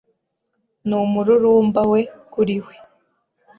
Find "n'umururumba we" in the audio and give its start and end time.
0.87-2.01